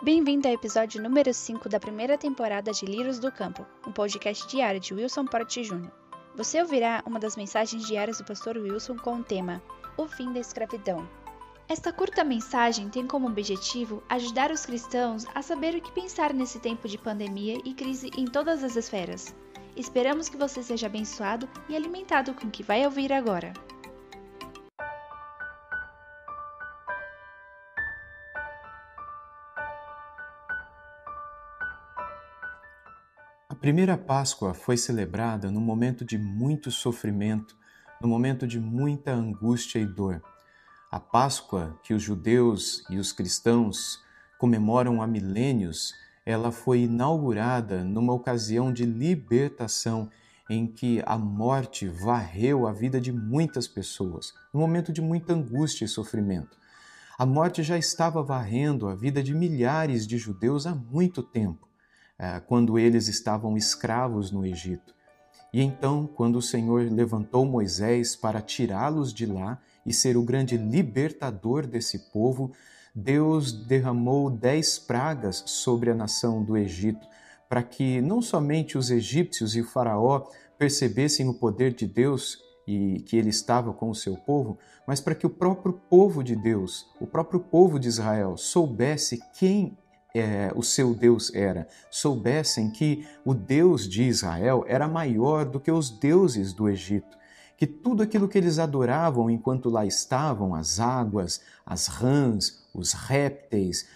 [0.00, 4.78] Bem-vindo ao episódio número 5 da primeira temporada de Lírios do Campo, um podcast diário
[4.78, 5.90] de Wilson Porte Jr.
[6.36, 9.60] Você ouvirá uma das mensagens diárias do pastor Wilson com o tema
[9.96, 11.08] O fim da escravidão.
[11.68, 16.60] Esta curta mensagem tem como objetivo ajudar os cristãos a saber o que pensar nesse
[16.60, 19.34] tempo de pandemia e crise em todas as esferas.
[19.74, 23.52] Esperamos que você seja abençoado e alimentado com o que vai ouvir agora.
[33.60, 37.56] Primeira Páscoa foi celebrada num momento de muito sofrimento,
[38.00, 40.22] num momento de muita angústia e dor.
[40.90, 44.00] A Páscoa que os judeus e os cristãos
[44.38, 45.92] comemoram há milênios,
[46.24, 50.08] ela foi inaugurada numa ocasião de libertação
[50.48, 55.84] em que a morte varreu a vida de muitas pessoas, num momento de muita angústia
[55.84, 56.56] e sofrimento.
[57.18, 61.67] A morte já estava varrendo a vida de milhares de judeus há muito tempo.
[62.18, 64.92] Eh, quando eles estavam escravos no Egito.
[65.52, 70.56] E então, quando o Senhor levantou Moisés para tirá-los de lá e ser o grande
[70.56, 72.52] libertador desse povo,
[72.92, 77.06] Deus derramou dez pragas sobre a nação do Egito,
[77.48, 83.00] para que não somente os egípcios e o Faraó percebessem o poder de Deus e
[83.06, 86.84] que ele estava com o seu povo, mas para que o próprio povo de Deus,
[87.00, 89.78] o próprio povo de Israel, soubesse quem
[90.14, 95.70] é, o seu Deus era, soubessem que o Deus de Israel era maior do que
[95.70, 97.16] os deuses do Egito,
[97.56, 103.86] que tudo aquilo que eles adoravam enquanto lá estavam, as águas, as rãs, os répteis,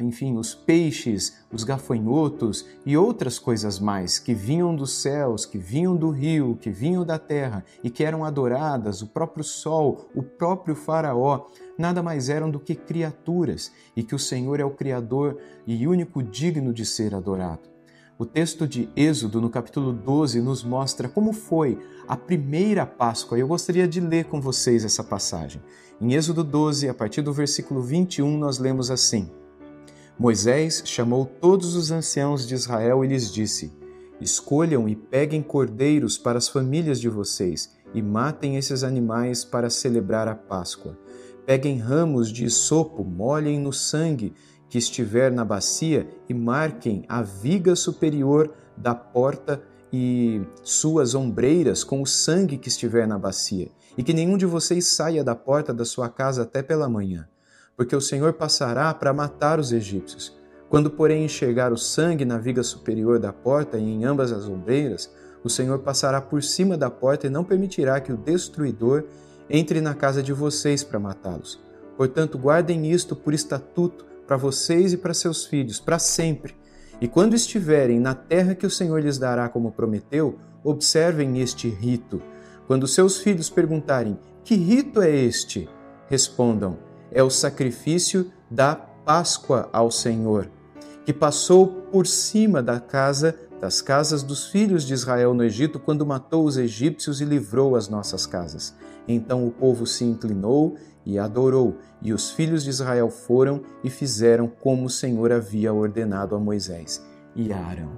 [0.00, 5.96] enfim, os peixes, os gafanhotos e outras coisas mais que vinham dos céus, que vinham
[5.96, 10.74] do rio, que vinham da terra e que eram adoradas, o próprio sol, o próprio
[10.74, 11.46] Faraó,
[11.82, 16.22] nada mais eram do que criaturas e que o Senhor é o Criador e único
[16.22, 17.68] digno de ser adorado.
[18.16, 23.36] O texto de Êxodo, no capítulo 12, nos mostra como foi a primeira Páscoa.
[23.36, 25.60] Eu gostaria de ler com vocês essa passagem.
[26.00, 29.28] Em Êxodo 12, a partir do versículo 21, nós lemos assim:
[30.16, 33.72] Moisés chamou todos os anciãos de Israel e lhes disse:
[34.20, 40.28] Escolham e peguem cordeiros para as famílias de vocês e matem esses animais para celebrar
[40.28, 40.96] a Páscoa.
[41.46, 44.32] Peguem ramos de sopo, molhem no sangue
[44.68, 52.00] que estiver na bacia e marquem a viga superior da porta e suas ombreiras com
[52.00, 55.84] o sangue que estiver na bacia, e que nenhum de vocês saia da porta da
[55.84, 57.28] sua casa até pela manhã,
[57.76, 60.34] porque o Senhor passará para matar os egípcios.
[60.70, 65.12] Quando, porém, enxergar o sangue na viga superior da porta e em ambas as ombreiras,
[65.44, 69.04] o Senhor passará por cima da porta e não permitirá que o destruidor
[69.48, 71.60] entre na casa de vocês para matá-los.
[71.96, 76.54] Portanto, guardem isto por estatuto para vocês e para seus filhos, para sempre.
[77.00, 82.22] E quando estiverem na terra que o Senhor lhes dará como prometeu, observem este rito.
[82.66, 85.68] Quando seus filhos perguntarem: Que rito é este?
[86.08, 86.78] Respondam:
[87.10, 90.48] É o sacrifício da Páscoa ao Senhor,
[91.04, 96.04] que passou por cima da casa das casas dos filhos de Israel no Egito quando
[96.04, 98.74] matou os egípcios e livrou as nossas casas.
[99.06, 104.46] Então o povo se inclinou e adorou, e os filhos de Israel foram e fizeram
[104.46, 107.04] como o Senhor havia ordenado a Moisés
[107.34, 107.90] e a Arão.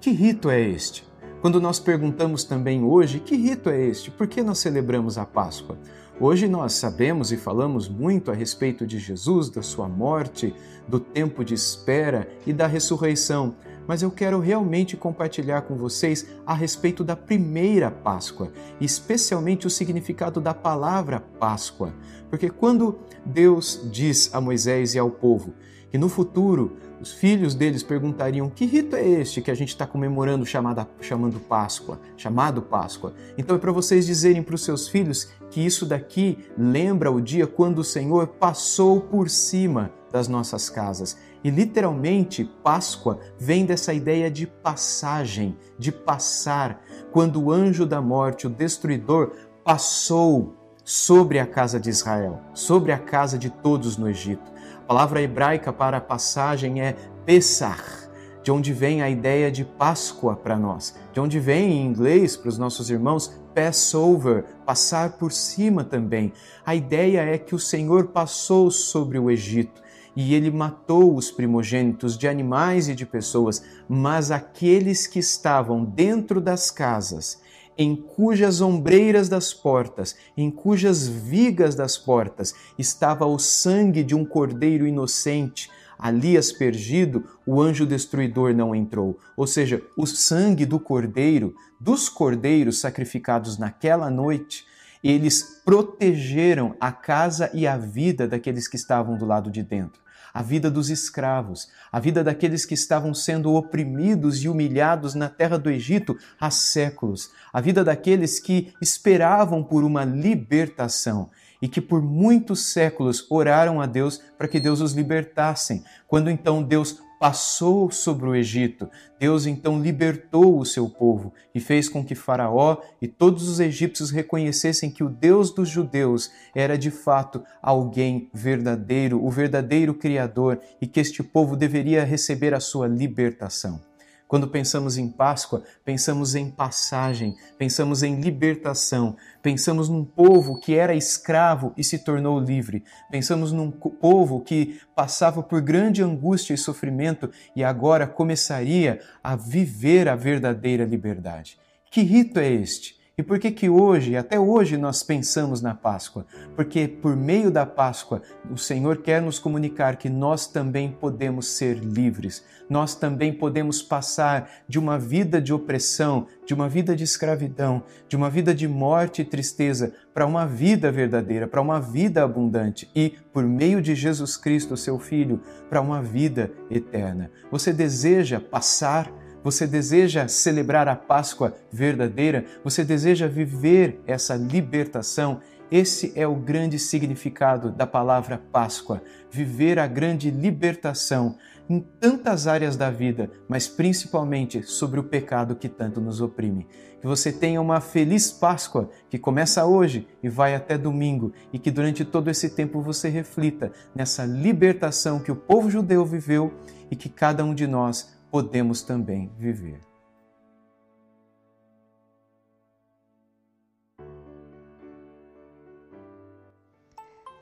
[0.00, 1.06] Que rito é este?
[1.40, 4.10] Quando nós perguntamos também hoje, que rito é este?
[4.10, 5.76] Por que nós celebramos a Páscoa?
[6.18, 10.54] Hoje nós sabemos e falamos muito a respeito de Jesus, da sua morte,
[10.86, 16.54] do tempo de espera e da ressurreição mas eu quero realmente compartilhar com vocês a
[16.54, 21.92] respeito da primeira Páscoa, especialmente o significado da palavra Páscoa.
[22.30, 25.54] Porque quando Deus diz a Moisés e ao povo
[25.90, 29.86] que no futuro os filhos deles perguntariam que rito é este que a gente está
[29.86, 33.12] comemorando chamada, chamando Páscoa, chamado Páscoa.
[33.36, 37.46] Então é para vocês dizerem para os seus filhos que isso daqui lembra o dia
[37.46, 41.16] quando o Senhor passou por cima das nossas casas.
[41.44, 46.82] E literalmente, Páscoa vem dessa ideia de passagem, de passar,
[47.12, 49.32] quando o anjo da morte, o destruidor,
[49.62, 54.50] passou sobre a casa de Israel, sobre a casa de todos no Egito.
[54.78, 56.96] A palavra hebraica para passagem é
[57.26, 58.08] Pesach,
[58.42, 62.48] de onde vem a ideia de Páscoa para nós, de onde vem em inglês para
[62.48, 66.32] os nossos irmãos Passover, passar por cima também.
[66.64, 69.83] A ideia é que o Senhor passou sobre o Egito
[70.16, 76.40] e ele matou os primogênitos de animais e de pessoas, mas aqueles que estavam dentro
[76.40, 77.42] das casas,
[77.76, 84.24] em cujas ombreiras das portas, em cujas vigas das portas estava o sangue de um
[84.24, 85.68] cordeiro inocente,
[85.98, 89.18] ali aspergido, o anjo destruidor não entrou.
[89.36, 94.64] Ou seja, o sangue do cordeiro, dos cordeiros sacrificados naquela noite,
[95.02, 100.03] eles protegeram a casa e a vida daqueles que estavam do lado de dentro
[100.34, 105.56] a vida dos escravos, a vida daqueles que estavam sendo oprimidos e humilhados na terra
[105.56, 111.30] do Egito há séculos, a vida daqueles que esperavam por uma libertação
[111.62, 115.84] e que por muitos séculos oraram a Deus para que Deus os libertassem.
[116.08, 118.86] Quando então Deus passou sobre o Egito.
[119.18, 124.10] Deus então libertou o seu povo e fez com que Faraó e todos os egípcios
[124.10, 130.86] reconhecessem que o Deus dos judeus era de fato alguém verdadeiro, o verdadeiro Criador e
[130.86, 133.80] que este povo deveria receber a sua libertação.
[134.26, 140.94] Quando pensamos em Páscoa, pensamos em passagem, pensamos em libertação, pensamos num povo que era
[140.94, 147.30] escravo e se tornou livre, pensamos num povo que passava por grande angústia e sofrimento
[147.54, 151.58] e agora começaria a viver a verdadeira liberdade.
[151.90, 153.03] Que rito é este?
[153.16, 156.26] E por que que hoje, até hoje, nós pensamos na Páscoa?
[156.56, 158.20] Porque por meio da Páscoa,
[158.50, 162.44] o Senhor quer nos comunicar que nós também podemos ser livres.
[162.68, 168.16] Nós também podemos passar de uma vida de opressão, de uma vida de escravidão, de
[168.16, 173.14] uma vida de morte e tristeza, para uma vida verdadeira, para uma vida abundante e,
[173.32, 175.40] por meio de Jesus Cristo, seu Filho,
[175.70, 177.30] para uma vida eterna.
[177.48, 179.08] Você deseja passar
[179.44, 182.46] você deseja celebrar a Páscoa verdadeira?
[182.64, 185.40] Você deseja viver essa libertação?
[185.70, 191.36] Esse é o grande significado da palavra Páscoa, viver a grande libertação
[191.68, 196.66] em tantas áreas da vida, mas principalmente sobre o pecado que tanto nos oprime.
[197.00, 201.70] Que você tenha uma feliz Páscoa que começa hoje e vai até domingo e que
[201.70, 206.52] durante todo esse tempo você reflita nessa libertação que o povo judeu viveu
[206.90, 209.80] e que cada um de nós podemos também viver.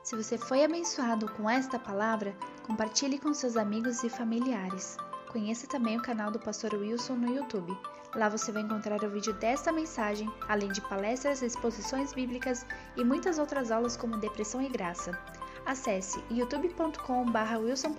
[0.03, 2.37] Se você foi abençoado com esta palavra,
[2.67, 4.99] compartilhe com seus amigos e familiares.
[5.31, 7.75] Conheça também o canal do Pastor Wilson no YouTube.
[8.15, 12.67] Lá você vai encontrar o vídeo desta mensagem, além de palestras, exposições bíblicas
[12.99, 15.19] e muitas outras aulas como Depressão e Graça.
[15.65, 17.95] Acesse youtube.com.br Wilson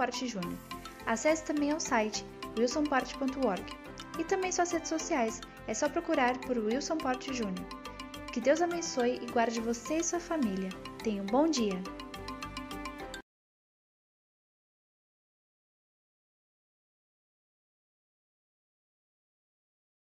[1.08, 2.24] Acesse também ao site
[2.58, 3.64] wilsonporte.org
[4.20, 5.42] e também suas redes sociais.
[5.68, 7.66] É só procurar por Wilson Porte Júnior.
[8.32, 10.70] Que Deus abençoe e guarde você e sua família.
[11.04, 11.82] Tenha um bom dia!